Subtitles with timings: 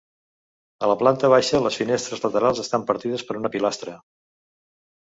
[0.87, 3.99] A la planta baixa les finestres laterals estan partides per una pilastra.